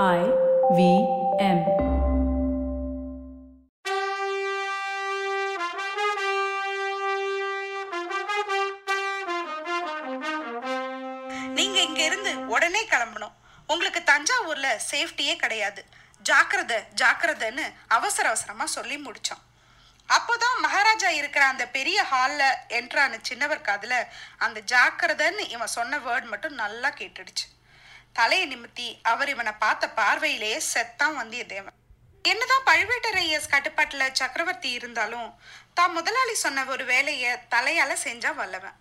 [0.00, 0.20] I
[0.76, 0.82] V
[1.38, 1.58] M.
[11.56, 13.34] நீங்க இங்க இருந்து உடனே கிளம்பணும்.
[13.66, 15.84] உங்களுக்கு தஞ்சாவூர்ல சேஃப்டியே கிடையாது.
[16.22, 19.42] ஜாக்கிரதை ஜாக்கிரதைன்னு அவசர அவசரமா சொல்லி முடிச்சோம்.
[20.08, 22.42] அப்போதான் மகாராஜா இருக்கிற அந்த பெரிய ஹால்ல
[22.80, 24.04] என்ட்ரான சின்னவர் காதுல
[24.38, 27.46] அந்த ஜாக்கிரதைன்னு இவன் சொன்ன வேர்ட் மட்டும் நல்லா கேட்டுடுச்சு.
[28.12, 31.78] தலையை நிமித்தி அவர் இவனை பார்த்த பார்வையிலேயே செத்தான் வந்தியத்தேவன்
[32.22, 35.28] என்னதான் பழுவேட்டரையர் கட்டுப்பாட்டுல சக்கரவர்த்தி இருந்தாலும்
[35.74, 38.76] தான் முதலாளி சொன்ன ஒரு வேலையை தலையால செஞ்சா வல்லவன்.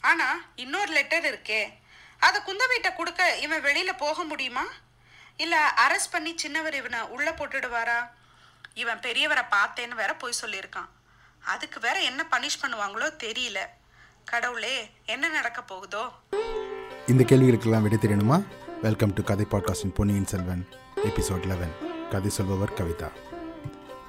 [0.00, 1.72] ஆனா இன்னொரு லெட்டர் இருக்கே.
[2.18, 4.64] அதை குந்தவைட்ட கொடுக்க இவன் வெளியில போக முடியுமா?
[5.36, 7.98] இல்ல அரெஸ்ட் பண்ணி சின்னவர் இவனை உள்ள போட்டுடுவாரா?
[8.74, 10.88] இவன் பெரியவரை பார்த்தேன்னு வேற போய் சொல்லியிருக்கான்.
[11.44, 13.58] அதுக்கு வேற என்ன பனிஷ் பண்ணுவாங்களோ தெரியல.
[14.24, 16.04] கடவுளே என்ன நடக்க போகுதோ?
[17.06, 18.38] இந்த கேள்விகளுக்கெல்லாம் விடை தெரியணுமா
[18.82, 21.72] வெல்கம் டு கதை பாட்காஸ்டின் பொன்னியின் செல்வன் எபிசோட் லெவன்
[22.10, 23.08] கதை சொல்பவர் கவிதா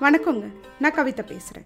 [0.01, 1.65] வணக்கங்க நான் கவிதா பேசுகிறேன்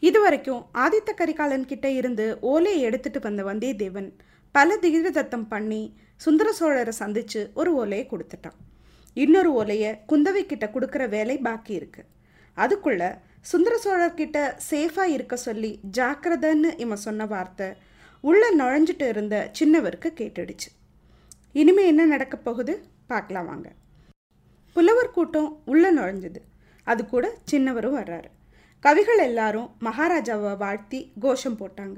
[0.00, 4.12] இது வரைக்கும் ஆதித்த கரிகாலன் கிட்ட இருந்து ஓலையை எடுத்துட்டு வந்த வந்தியத்தேவன்
[4.50, 8.58] பல தீர்த்தத்தம் பண்ணி சுந்தர சோழரை சந்தித்து ஒரு ஓலையை கொடுத்துட்டான்.
[9.14, 12.04] இன்னொரு ஓலையை குந்தவை கிட்ட கொடுக்குற வேலை பாக்கி இருக்கு.
[12.56, 17.72] அதுக்குள்ள சுந்தர சோழர்கிட்ட சேஃபாக இருக்க சொல்லி ஜாக்கிரதைன்னு இவன் சொன்ன வார்த்தை
[18.20, 20.79] உள்ள நுழைஞ்சிட்டு இருந்த சின்னவருக்கு கேட்டுடுச்சு.
[21.52, 22.84] இனிமே என்ன நடக்க போகுது?
[23.06, 23.72] பார்க்கலாம் வாங்க.
[24.72, 26.36] புலவர் கூட்டம் உள்ள நுழைஞ்சது.
[26.84, 28.24] அது கூட சின்னவரும் வர்றாரு.
[28.80, 31.96] கவிகள் எல்லாரும் மகாராஜாவை வாழ்த்தி கோஷம் போட்டாங்க.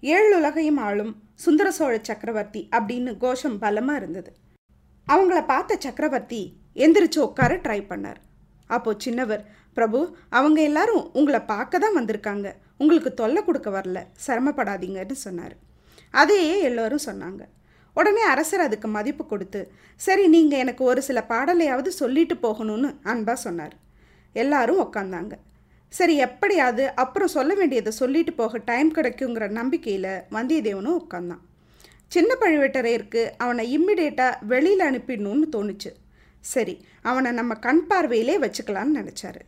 [0.00, 4.36] ஏழு உலகையும் ஆளும் சுந்தர சோழ சக்கரவர்த்தி அப்படின்னு கோஷம் பலமாக இருந்தது.
[5.08, 8.16] அவங்கள பார்த்த சக்கரவர்த்தி எந்திரிச்சு உட்கார ட்ரை பண்ணார்.
[8.66, 12.52] அப்போது சின்னவர் பிரபு அவங்க எல்லாரும் உங்களை பார்க்க தான் வந்திருக்காங்க.
[12.78, 14.06] உங்களுக்கு தொல்லை கொடுக்க வரல.
[14.26, 15.56] சிரமப்படாதீங்கன்னு சொன்னார்.
[16.10, 17.40] அதையே எல்லோரும் சொன்னாங்க.
[17.94, 19.60] உடனே அரசர் அதுக்கு மதிப்பு கொடுத்து
[20.00, 23.74] சரி நீங்கள் எனக்கு ஒரு சில பாடலையாவது சொல்லிட்டு போகணும்னு அன்பாக சொன்னார்.
[24.32, 25.34] எல்லாரும் உக்காந்தாங்க.
[25.92, 31.42] சரி எப்படியாவது அப்புறம் சொல்ல வேண்டியதை சொல்லிட்டு போக டைம் கிடைக்குங்கிற நம்பிக்கையில் வந்தியத்தேவனும் உட்காந்தான்
[32.14, 35.90] சின்ன பழுவேட்டரையருக்கு அவனை இம்மிடியேட்டாக வெளியில் அனுப்பிடணும்னு தோணுச்சு.
[36.52, 39.42] சரி அவனை நம்ம கண் பார்வையிலே வச்சுக்கலான்னு நினச்சாரு.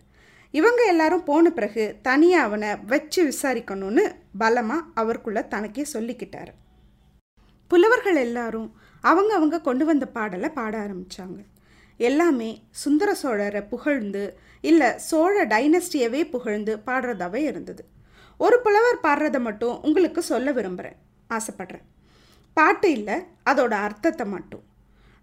[0.54, 4.04] இவங்க எல்லாரும் போன பிறகு தனியாக அவனை வச்சு விசாரிக்கணும்னு
[4.38, 6.52] பலமாக அவருக்குள்ளே தனக்கே சொல்லிக்கிட்டாரு.
[7.68, 11.40] புலவர்கள் எல்லாரும் அவங்க அவங்க கொண்டு வந்த பாடலை பாட ஆரம்பித்தாங்க
[11.96, 17.84] எல்லாமே சுந்தர சோழரை புகழ்ந்து இல்லை சோழ டைனஸ்டியவே புகழ்ந்து பாடுறதாவே இருந்தது.
[18.40, 20.98] ஒரு புலவர் பாடுறதை மட்டும் உங்களுக்கு சொல்ல விரும்புகிறேன்
[21.30, 21.86] ஆசைப்படுறேன்.
[22.54, 24.64] பாட்டு இல்லை அதோட அர்த்தத்தை மட்டும்.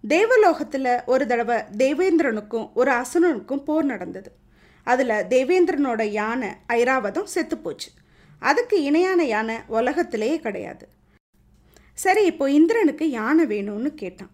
[0.08, 4.32] தேவலோகத்தில் ஒரு தடவை தேவேந்திரனுக்கும் ஒரு அசுரனுக்கும் போர் நடந்தது.
[4.84, 7.92] அதில் தேவேந்திரனோட யானை ஐராவதம் செத்து போச்சு
[8.40, 10.88] அதுக்கு இணையான யானை உலகத்திலேயே கிடையாது.
[11.98, 14.32] சரி இப்போ இந்திரனுக்கு யானை வேணும்னு கேட்டான்.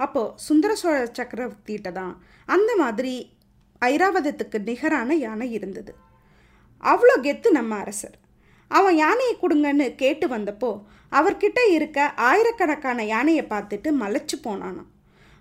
[0.00, 2.14] அப்போது சுந்தர சோழ சக்கரவர்த்திகிட்ட தான்
[2.48, 3.14] அந்த மாதிரி
[3.82, 5.92] ஐராவதத்துக்கு நிகரான யானை இருந்தது.
[6.92, 8.16] அவ்வளோ கெத்து நம்ம அரசர்.
[8.70, 10.70] அவன் யானையை கொடுங்கன்னு கேட்டு வந்தப்போ
[11.18, 11.98] அவர்கிட்ட இருக்க
[12.30, 14.90] ஆயிரக்கணக்கான யானையை பார்த்துட்டு மலைச்சு போனானாம்.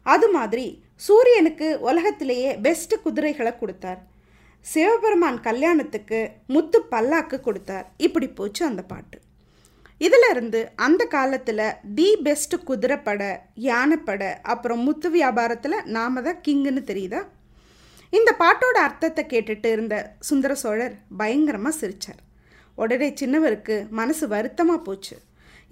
[0.06, 0.68] அது மாதிரி
[1.07, 4.01] சூரியனுக்கு உலகத்திலேயே பெஸ்ட் குதிரைகளை கொடுத்தார்.
[4.66, 6.19] சிவபெருமான் கல்யாணத்துக்கு
[6.53, 7.88] முத்து பல்லாக்கு கொடுத்தார்.
[8.06, 9.18] இப்படி போச்சு அந்த பாட்டு.
[10.02, 11.63] இதில் இருந்து அந்த காலத்தில்
[11.97, 13.22] தி பெஸ்ட் குதிரைப்பட
[13.69, 17.22] யானைப்படை அப்புறம் முத்து வியாபாரத்தில் நாம தான் கிங்குன்னு தெரியுதா?
[18.13, 19.96] இந்த பாட்டோட அர்த்தத்தை கேட்டுட்டு இருந்த
[20.28, 22.22] சுந்தர சோழர் பயங்கரமாக சிரித்தார்
[22.78, 25.16] உடனே சின்னவருக்கு மனசு வருத்தமாக போச்சு.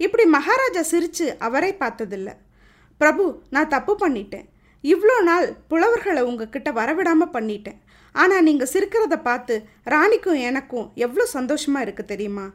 [0.00, 2.30] இப்படி மகாராஜா சிரித்து அவரை பார்த்ததில்ல.
[3.00, 4.46] பிரபு நான் தப்பு பண்ணிட்டேன்.
[4.84, 7.80] இவ்வளோ நாள் புலவர்களை உங்ககிட்ட வரவிடாமல் பண்ணிட்டேன்.
[8.14, 9.54] ஆனால் நீங்கள் சிரிக்கிறத பார்த்து
[9.94, 12.46] ராணிக்கும் எனக்கும் எவ்வளோ சந்தோஷமாக இருக்குது தெரியுமா?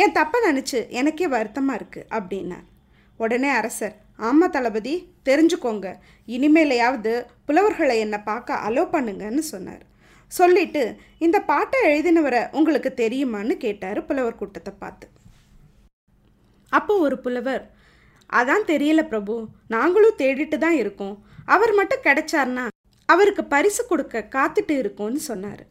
[0.00, 2.66] என் தப்பை நினச்சி எனக்கே வருத்தமாக இருக்குது அப்படின்னார்.
[3.22, 3.96] உடனே அரசர்
[4.28, 4.94] ஆமாம் தளபதி
[5.28, 5.88] தெரிஞ்சுக்கோங்க.
[6.34, 7.12] இனிமேலையாவது
[7.46, 9.82] புலவர்களை என்னை பார்க்க அலோ பண்ணுங்கன்னு சொன்னார்.
[10.32, 10.82] சொல்லிட்டு
[11.24, 15.06] இந்த பாட்டை எழுதினவரை உங்களுக்கு தெரியுமான்னு கேட்டார் புலவர் கூட்டத்தை பார்த்து.
[16.72, 17.64] அப்போ ஒரு புலவர்
[18.38, 19.34] அதான் தெரியல பிரபு
[19.74, 21.16] நாங்களும் தேடிட்டு தான் இருக்கோம்.
[21.54, 22.64] அவர் மட்டும் கிடைச்சார்னா
[23.08, 25.62] அவருக்கு பரிசு கொடுக்க காத்துட்டு இருக்கோம்னு சொன்னார்.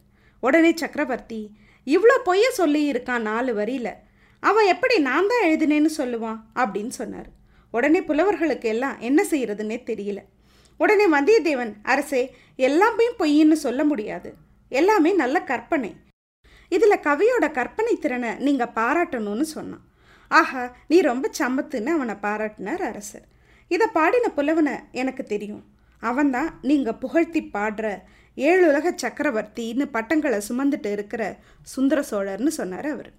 [0.42, 1.42] உடனே சக்கரவர்த்தி
[1.86, 3.92] இவ்வளோ பொய்ய சொல்லி இருக்கான் நாலு வரியில்.
[4.48, 7.28] அவன் எப்படி நான் தான் எழுதினேன்னு சொல்லுவான் அப்படின்னு சொன்னார்.
[7.70, 10.20] உடனே புலவர்களுக்கு எல்லாம் என்ன செய்யறதுன்னே தெரியல.
[10.80, 12.22] உடனே வந்தியத்தேவன் அரசே
[12.68, 14.30] எல்லாமே பொய்ன்னு சொல்ல முடியாது.
[14.80, 15.90] எல்லாமே நல்ல கற்பனை.
[16.76, 19.84] இதில் கவியோட கற்பனை திறனை நீங்கள் பாராட்டணும்னு சொன்னான்.
[20.28, 23.26] ஆஹா நீ ரொம்ப சமத்துன்னு அவனை பாராட்டினார் அரசர்.
[23.74, 25.64] இதை பாடின புலவனை எனக்கு தெரியும்.
[26.02, 27.86] அவன்தான் நீங்கள் புகழ்த்தி பாடுற
[28.36, 31.22] ஏழுலக சக்கரவர்த்தின்னு பட்டங்களை சுமந்துட்டு இருக்கிற
[31.74, 33.10] சுந்தர சோழர்னு சொன்னார் அவர்.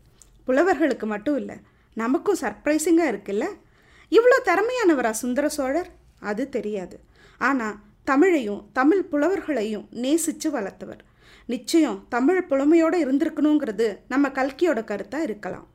[0.48, 1.57] புலவர்களுக்கு மட்டும் இல்லை
[1.94, 3.45] நமக்கும் சர்ப்ரைசிங்காக இருக்குல்ல?
[4.12, 5.90] இவ்வளோ திறமையானவரா சுந்தர சோழர்?
[6.19, 6.95] அது தெரியாது.
[7.38, 7.78] ஆனால்
[8.12, 11.01] தமிழையும் தமிழ் புலவர்களையும் நேசித்து வளர்த்தவர்.
[11.45, 15.68] நிச்சயம் தமிழ் புலமையோடு இருந்திருக்கணுங்கிறது நம்ம கல்கியோட கருத்தாக இருக்கலாம்.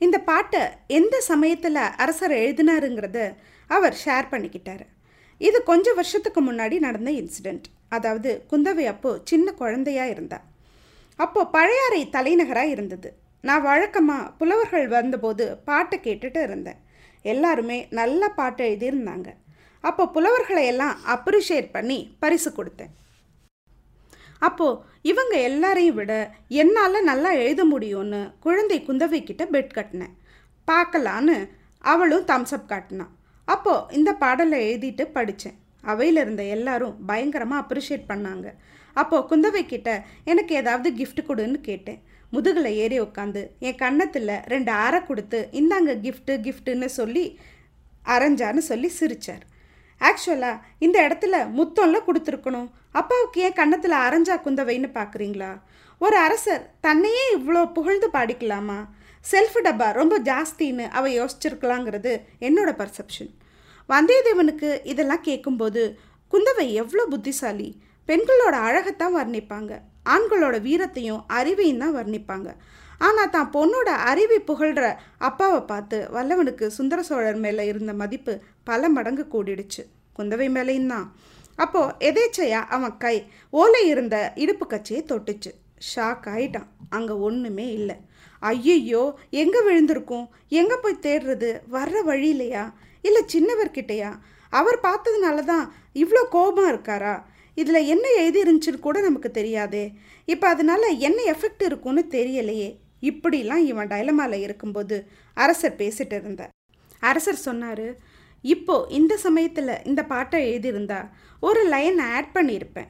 [0.00, 3.18] இந்த பாட்டை எந்த சமயத்தில் அரசர் எழுதினாருங்கிறத
[3.70, 4.84] அவர் ஷேர் பண்ணிக்கிட்டார்.
[5.40, 10.38] இது கொஞ்சம் வருஷத்துக்கு முன்னாடி நடந்த இன்சிடெண்ட் அதாவது குந்தவை அப்போ சின்ன குழந்தையா இருந்தா.
[11.16, 13.10] அப்போ பழையாறை தலைநகராக இருந்தது.
[13.46, 16.80] நான் வழக்கமாக புலவர்கள் வந்தபோது பாட்டை கேட்டுட்டு இருந்தேன்.
[17.32, 19.28] எல்லாருமே நல்ல பாட்டு எழுதியிருந்தாங்க.
[19.84, 22.92] அப்போ புலவர்களை எல்லாம் அப்ரிஷியேட் பண்ணி பரிசு கொடுத்தேன்.
[24.46, 24.80] அப்போது
[25.10, 26.12] இவங்க எல்லாரையும் விட
[26.62, 30.14] என்னால் நல்லா எழுத முடியும்னு குழந்தை குந்தவை கிட்ட பெட் கட்டினேன்.
[30.68, 31.36] பார்க்கலான்னு
[31.92, 33.14] அவளும் தம்ஸ்அப் காட்டினான்
[33.48, 35.58] அப்போது இந்த பாடலை எழுதிட்டு படித்தேன்
[35.90, 38.46] அவையில் இருந்த எல்லாரும் பயங்கரமாக அப்ரிஷியேட் பண்ணாங்க.
[38.96, 39.90] அப்போது குந்தவை கிட்ட
[40.30, 42.00] எனக்கு ஏதாவது கிஃப்ட் கொடுன்னு கேட்டேன்.
[42.30, 47.24] முதுகில் ஏறி உட்காந்து என் கன்னத்தில் ரெண்டு அரை கொடுத்து இந்தாங்க கிஃப்ட்டு கிஃப்ட்டுன்னு சொல்லி
[48.06, 49.44] அரைஞ்சான்னு சொல்லி சிரிச்சார்.
[50.00, 52.68] ஆக்சுவலாக இந்த இடத்துல முத்தம்லாம் கொடுத்துருக்கணும்.
[52.92, 55.50] அப்பாவுக்கு ஏன் கன்னத்தில் அரைஞ்சா குந்தவைன்னு பார்க்குறீங்களா
[56.00, 58.78] ஒரு அரசர் தன்னையே இவ்வளோ புகழ்ந்து பாடிக்கலாமா?
[59.24, 63.30] செல்ஃப் டப்பா ரொம்ப ஜாஸ்தின்னு அவள் யோசிச்சிருக்கலாங்கிறது என்னோட பர்செப்ஷன்
[63.88, 65.82] வந்தியத்தேவனுக்கு இதெல்லாம் கேட்கும்போது
[66.32, 67.68] குந்தவை எவ்வளோ புத்திசாலி.
[68.08, 69.72] பெண்களோட அழகைத்தான் வர்ணிப்பாங்க.
[70.14, 72.48] ஆண்களோட வீரத்தையும் அறிவையும் தான் வர்ணிப்பாங்க.
[73.06, 74.86] ஆனால் தான் பொண்ணோட அறிவை புகழ்கிற
[75.28, 78.32] அப்பாவை பார்த்து வல்லவனுக்கு சுந்தர சோழர் மேலே இருந்த மதிப்பு
[78.70, 79.82] பல மடங்கு கூடிடுச்சு.
[80.18, 81.06] குந்தவை மேலேயும் தான்.
[81.64, 83.16] அப்போது எதேச்சையா அவன் கை
[83.60, 85.50] ஓலை இருந்த இடுப்பு கச்சியை தொட்டுச்சு.
[85.90, 86.68] ஷாக் ஆயிட்டான்.
[86.96, 87.96] அங்கே ஒன்றுமே இல்லை.
[88.50, 89.02] ஐயையோ
[89.42, 90.26] எங்கே விழுந்திருக்கும்?
[90.60, 91.50] எங்கே போய் தேடுறது?
[91.76, 92.64] வர்ற வழியிலையா?
[93.06, 94.10] இல்லை சின்னவர்கிட்டயா?
[94.52, 95.64] அவர் பார்த்ததுனால தான்
[96.02, 97.14] இவ்வளோ கோபம் இருக்காரா?
[97.60, 99.84] இதில் என்ன எழுதி இருந்துச்சுன்னு கூட நமக்கு தெரியாதே.
[100.32, 102.68] இப்போ அதனால என்ன எஃபெக்ட் இருக்கும்னு தெரியலையே.
[103.10, 104.96] இப்படிலாம் இவன் டைலமாவில் இருக்கும்போது
[105.44, 106.52] அரசர் பேசிட்டு இருந்தார்
[107.10, 107.86] அரசர் சொன்னார்
[108.54, 111.00] இப்போ இந்த சமயத்தில் இந்த பாட்டை எழுதியிருந்தா
[111.48, 112.88] ஒரு லைன் ஆட் பண்ணியிருப்பேன்.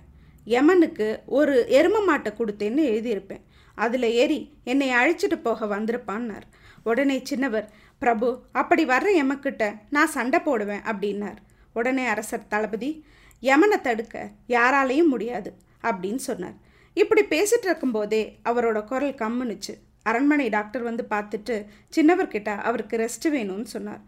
[0.55, 3.43] யமனுக்கு ஒரு எரும மாட்டை கொடுத்தேன்னு எழுதியிருப்பேன்.
[3.85, 4.38] அதில் ஏறி
[4.70, 6.47] என்னை அழைச்சிட்டு போக வந்திருப்பான்னார்.
[6.91, 7.67] உடனே சின்னவர்
[8.03, 8.29] பிரபு
[8.61, 11.38] அப்படி வர்ற எமக்கிட்ட நான் சண்டை போடுவேன் அப்படின்னார்.
[11.79, 12.91] உடனே அரசர் தளபதி
[13.43, 16.55] யமனை தடுக்க யாராலையும் முடியாது அப்படின்னு சொன்னார்.
[16.94, 19.75] இப்படி பேசிட்டு இருக்கும்போதே அவரோட குரல் கம்முனுச்சு.
[20.02, 24.00] அரண்மனை டாக்டர் வந்து பார்த்துட்டு சின்னவர்கிட்ட அவருக்கு ரெஸ்ட் வேணும்னு சொன்னார்.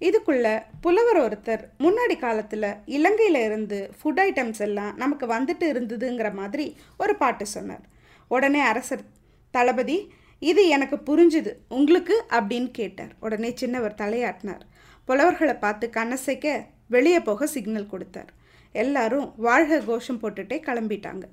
[0.00, 7.16] இதுக்குள்ள புலவர் ஒருத்தர் முன்னாடி காலத்தில் இலங்கையில் இருந்து ஃபுட் ஐட்டம்ஸ் எல்லாம் நமக்கு வந்துட்டு இருந்ததுங்கிற மாதிரி ஒரு
[7.16, 7.84] பாட்டு சொன்னார்.
[8.28, 9.04] உடனே அரசர்
[9.50, 12.24] தளபதி இது எனக்கு புரிஞ்சுது உங்களுக்கு?
[12.30, 13.12] அப்படின்னு கேட்டார்.
[13.20, 14.60] உடனே சின்னவர் தலையாட்டினார்.
[15.04, 18.32] புலவர்களை பார்த்து கண்ணசைக்க வெளியே போக சிக்னல் கொடுத்தார்.
[18.82, 21.24] எல்லாரும் வாழ்க கோஷம் போட்டுட்டே கிளம்பிட்டாங்க.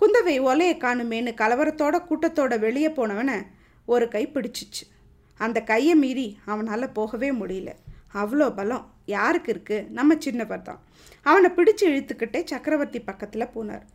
[0.00, 3.36] குந்தவை ஒலையை காணுமேன்னு கலவரத்தோட கூட்டத்தோட வெளியே போனவனை
[3.92, 4.84] ஒரு கை பிடிச்சிச்சு.
[5.40, 7.70] அந்த கையை மீறி அவனால் போகவே முடியல.
[8.22, 8.84] அவ்வளோ பலம்
[9.14, 10.80] யாருக்கு இருக்குது நம்ம சின்னவர் தான்.
[11.26, 13.86] அவனை பிடிச்சு இழுத்துக்கிட்டே சக்கரவர்த்தி பக்கத்தில் போனார்.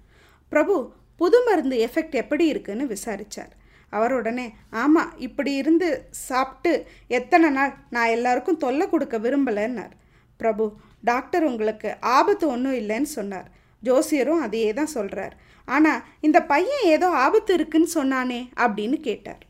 [0.51, 0.75] பிரபு
[1.21, 3.53] புது மருந்து எஃபெக்ட் எப்படி இருக்குன்னு விசாரித்தார்
[3.97, 4.45] அவர் உடனே
[4.81, 5.87] ஆமாம் இப்படி இருந்து
[6.27, 6.71] சாப்பிட்டு
[7.17, 9.93] எத்தனை நாள் நான் எல்லாருக்கும் தொல்லை கொடுக்க விரும்பலைன்னார்.
[10.39, 10.65] பிரபு
[11.03, 13.47] டாக்டர் உங்களுக்கு ஆபத்து ஒன்றும் இல்லைன்னு சொன்னார்.
[13.83, 15.35] ஜோசியரும் அதையே தான் சொல்கிறார்
[15.67, 19.44] ஆனால் இந்த பையன் ஏதோ ஆபத்து இருக்குன்னு சொன்னானே அப்படின்னு கேட்டார்.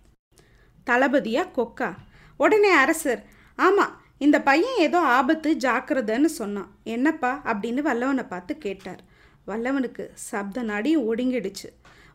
[0.88, 1.90] தளபதியா கொக்கா
[2.40, 3.22] உடனே அரசர்
[3.60, 6.70] ஆமாம் இந்த பையன் ஏதோ ஆபத்து ஜாக்கிரதைன்னு சொன்னான்.
[6.84, 7.42] என்னப்பா?
[7.46, 9.02] அப்படின்னு வல்லவனை பார்த்து கேட்டார்.
[9.48, 11.70] வல்லவனுக்கு சப்த நாடியும் ஒடுங்கிடுச்சு.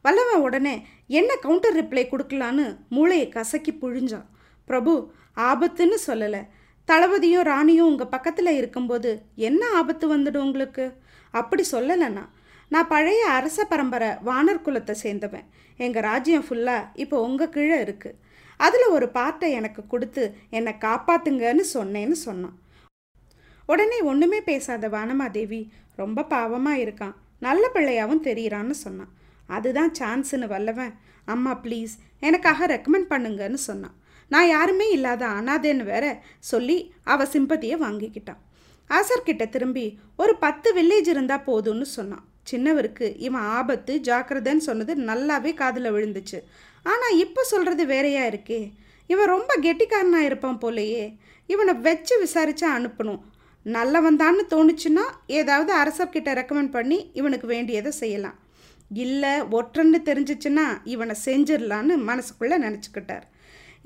[0.04, 4.26] வல்லவன் உடனே என்ன கவுண்டர் ரிப்ளை கொடுக்கலான்னு மூளையை கசக்கி புழிஞ்சான்.
[4.64, 6.42] பிரபு ஆபத்துன்னு சொல்லலை.
[6.88, 9.10] தளபதியும் ராணியும் உங்கள் பக்கத்தில் இருக்கும்போது
[9.48, 10.86] என்ன ஆபத்து வந்துடும் உங்களுக்கு?
[11.30, 12.24] அப்படி சொல்லலைண்ணா.
[12.68, 15.46] நான் பழைய அரச பரம்பரை வானர் குலத்தை சேர்ந்தவன்.
[15.76, 18.18] எங்கள் ராஜ்யம் ஃபுல்லாக இப்போ உங்கள் கீழே இருக்குது
[18.56, 22.56] அதில் ஒரு பார்ட்டை எனக்கு கொடுத்து என்னை காப்பாத்துங்கன்னு சொன்னேன்னு சொன்னான்.
[23.66, 25.60] உடனே ஒன்றுமே பேசாத வானமாதேவி
[25.96, 27.14] ரொம்ப பாவமாக இருக்கான்.
[27.38, 29.12] நல்ல பிள்ளையாகவும் தெரியிறான்னு சொன்னான்.
[29.46, 30.92] அதுதான் சான்ஸ்னு வல்லவன்.
[31.24, 33.96] அம்மா ப்ளீஸ் எனக்காக ரெக்கமெண்ட் பண்ணுங்கன்னு சொன்னான்.
[34.32, 36.06] நான் யாருமே இல்லாத அனாதேன்னு வேற
[36.50, 36.78] சொல்லி
[37.12, 38.42] அவ சிம்பதியை வாங்கிக்கிட்டான்
[38.90, 39.86] ஆசர்கிட்ட திரும்பி
[40.22, 42.24] ஒரு பத்து வில்லேஜ் இருந்தால் போதும்னு சொன்னான்.
[42.50, 46.38] சின்னவருக்கு இவன் ஆபத்து ஜாக்கிரதைன்னு சொன்னது நல்லாவே காதில் விழுந்துச்சு.
[46.92, 48.60] ஆனால் இப்போ சொல்கிறது வேறையா இருக்கே.
[49.10, 51.04] இவன் ரொம்ப கெட்டிக்காரனாக இருப்பான் போலையே.
[51.52, 53.20] இவனை வச்சு விசாரிச்சா அனுப்பணும்.
[53.66, 55.04] நல்லவன்தான்னு தோணுச்சுன்னா
[55.40, 58.38] ஏதாவது அரசர்கிட்ட ரெக்கமெண்ட் பண்ணி இவனுக்கு வேண்டியதை செய்யலாம்.
[59.04, 63.26] இல்லை ஒற்றன்னு தெரிஞ்சிச்சுன்னா இவனை செஞ்சிடலான்னு மனசுக்குள்ளே நினச்சிக்கிட்டார்.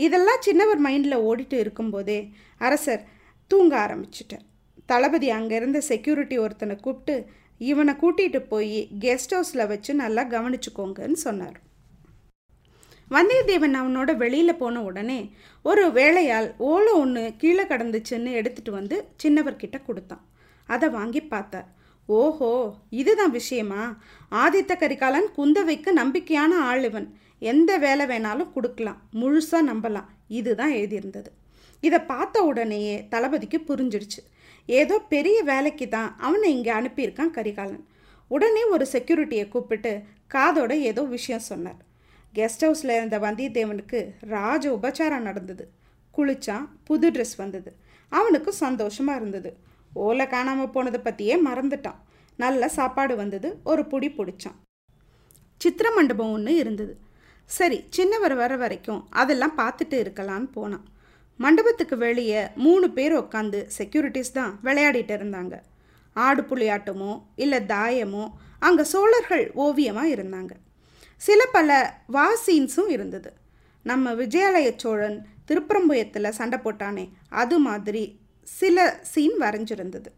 [0.05, 2.19] இதெல்லாம் சின்னவர் மைண்டில் ஓடிட்டு இருக்கும்போதே
[2.67, 3.03] அரசர்
[3.51, 4.45] தூங்க ஆரம்பிச்சிட்டார்.
[4.91, 7.15] தளபதி அங்கே இருந்த செக்யூரிட்டி ஒருத்தனை கூப்பிட்டு
[7.61, 11.57] இவனை கூட்டிகிட்டு போய் கெஸ்ட் ஹவுஸில் வச்சு நல்லா கவனிச்சுக்கோங்கன்னு சொன்னார்.
[13.11, 15.19] வந்தியத்தேவன் அவனோட வெளியில் போன உடனே
[15.71, 20.25] ஒரு வேலையால் ஓலை ஒன்று கீழே கடந்துச்சுன்னு எடுத்துகிட்டு வந்து சின்னவர்கிட்ட கொடுத்தான்.
[20.69, 21.69] அதை வாங்கி பார்த்தார்.
[22.09, 22.51] ஓஹோ
[23.01, 23.85] இதுதான் விஷயமா?
[24.43, 27.09] ஆதித்த கரிகாலன் குந்தவைக்கு நம்பிக்கையான ஆள் இவன்.
[27.43, 30.09] எந்த வேலை வேணாலும் கொடுக்கலாம் முழுசாக நம்பலாம்.
[30.29, 31.31] இதுதான் எழுதியிருந்தது.
[31.83, 34.21] இதை பார்த்த உடனேயே தளபதிக்கு புரிஞ்சிடுச்சு.
[34.69, 37.85] ஏதோ பெரிய வேலைக்கு தான் அவனை இங்கே அனுப்பியிருக்கான் கரிகாலன்.
[38.31, 39.93] உடனே ஒரு செக்யூரிட்டியை கூப்பிட்டு
[40.35, 41.81] காதோட ஏதோ விஷயம் சொன்னார்.
[42.35, 45.65] கெஸ்ட் ஹவுஸில் இருந்த வந்தியத்தேவனுக்கு ராஜ உபச்சாரம் நடந்தது.
[46.15, 47.71] குளிச்சான் புது ட்ரெஸ் வந்தது.
[48.09, 49.57] அவனுக்கு சந்தோஷமாக இருந்தது.
[49.93, 52.01] ஓலை காணாமல் போனதை பற்றியே மறந்துட்டான்.
[52.39, 54.59] நல்ல சாப்பாடு வந்தது ஒரு புடி பிடிச்சான்.
[55.61, 56.95] சித்திர மண்டபம் ஒன்று இருந்தது.
[57.51, 60.85] சரி சின்னவர் வர வரைக்கும் அதெல்லாம் பார்த்துட்டு இருக்கலான்னு போனான்.
[61.39, 65.55] மண்டபத்துக்கு வெளியே மூணு பேர் உட்காந்து செக்யூரிட்டிஸ் தான் விளையாடிட்டு இருந்தாங்க.
[66.17, 67.13] ஆடு புளியாட்டமோ
[67.45, 68.25] இல்லை தாயமோ
[68.67, 70.53] அங்கே சோழர்கள் ஓவியமாக இருந்தாங்க.
[71.27, 71.71] சில பல
[72.15, 73.31] வா சீன்ஸும் இருந்தது.
[73.85, 77.05] நம்ம விஜயாலய சோழன் திருப்பரம்புயத்தில் சண்டை போட்டானே
[77.43, 78.05] அது மாதிரி
[78.49, 80.11] சில சீன் வரைஞ்சிருந்தது.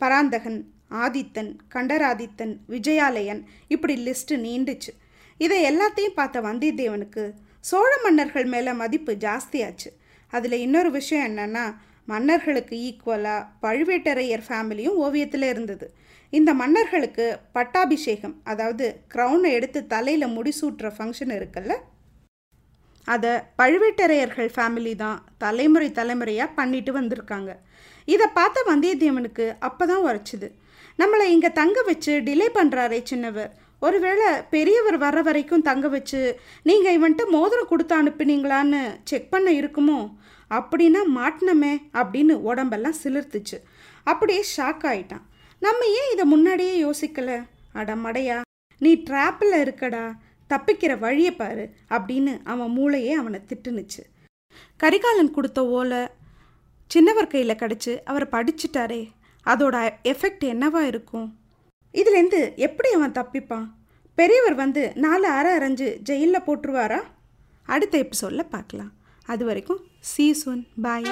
[0.00, 0.60] பராந்தகன்
[1.04, 3.42] ஆதித்தன் கண்டராதித்தன் விஜயாலயன்
[3.74, 4.92] இப்படி லிஸ்ட்டு நீண்டுச்சு.
[5.44, 7.24] இதை எல்லாத்தையும் பார்த்த வந்தியத்தேவனுக்கு
[7.70, 9.90] சோழ மன்னர்கள் மேலே மதிப்பு ஜாஸ்தியாச்சு.
[10.32, 11.64] அதில் இன்னொரு விஷயம் என்னென்னா
[12.12, 15.86] மன்னர்களுக்கு ஈக்குவலாக பழுவேட்டரையர் ஃபேமிலியும் ஓவியத்தில் இருந்தது.
[16.38, 18.84] இந்த மன்னர்களுக்கு பட்டாபிஷேகம் அதாவது
[19.14, 21.74] க்ரௌனை எடுத்து தலையில் முடிசூட்டுற ஃபங்க்ஷன் இருக்குல்ல?
[23.08, 27.52] அதை பழுவேட்டரையர்கள் ஃபேமிலி தான் தலைமுறை தலைமுறையாக பண்ணிட்டு வந்திருக்காங்க.
[28.08, 30.48] இதை பார்த்த வந்தியத்தேவனுக்கு அப்போ தான் உரைச்சிது.
[31.00, 33.52] நம்மளை இங்கே தங்க வச்சு டிலே பண்ணுறாரே சின்னவர்.
[33.84, 36.20] ஒருவேளை பெரியவர் வர்ற வரைக்கும் தங்க வச்சு
[36.62, 40.00] நீங்கள் இவன்ட்டு மோதிரம் கொடுத்து அனுப்புனீங்களான்னு செக் பண்ண இருக்குமோ?
[40.56, 43.58] அப்படின்னா மாட்டினமே அப்படின்னு உடம்பெல்லாம் சிலிர்த்துச்சு.
[44.04, 45.24] அப்படியே ஷாக் ஆயிட்டான்.
[45.60, 47.38] நம்ம ஏன் இதை முன்னாடியே யோசிக்கலை?
[47.72, 48.38] அட மடையா
[48.78, 50.04] நீ ட்ராப்பில் இருக்கடா
[50.52, 51.64] தப்பிக்கிற வழியை பாரு
[51.96, 54.02] அப்படின்னு அவன் மூளையே அவனை திட்டுனுச்சு.
[54.76, 56.02] கரிகாலன் கொடுத்த ஓலை
[56.90, 59.02] சின்னவர் கையில் கிடச்சி அவர் படிச்சிட்டாரே
[59.46, 59.76] அதோட
[60.10, 61.28] எஃபெக்ட் என்னவா இருக்கும்?
[61.94, 63.68] இதுலேருந்து எப்படி அவன் தப்பிப்பான்?
[64.14, 67.00] பெரியவர் வந்து நாலு அரை அரைஞ்சு ஜெயிலில் போட்டுருவாரா?
[67.66, 68.92] அடுத்த எபிசோடில் பார்க்கலாம்.
[69.26, 71.04] அது வரைக்கும் சீ சுன் பாய்